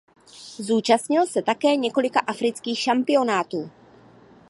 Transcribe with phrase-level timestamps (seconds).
[0.59, 3.69] Zúčastnil se také několika afrických šampionátů.